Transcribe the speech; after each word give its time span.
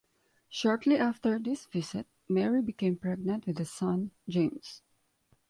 Shortly 0.49 0.97
after 0.97 1.37
this 1.37 1.67
visit, 1.67 2.07
Mary 2.27 2.63
became 2.63 2.95
pregnant 2.95 3.45
with 3.45 3.59
a 3.59 3.65
son, 3.65 4.09
James. 4.27 4.81